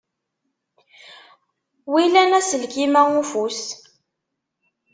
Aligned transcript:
Wilan 1.91 2.31
aselkim-a 2.39 3.01
ufus? 3.21 3.61